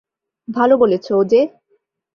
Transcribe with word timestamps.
ভালো 0.47 0.75
বলেছ, 0.77 1.05
ওজে। 1.11 1.41